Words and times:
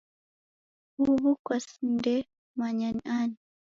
Huw'u 0.97 1.31
kwasindemanya 1.45 2.89
ni 2.95 3.03
ani?. 3.19 3.37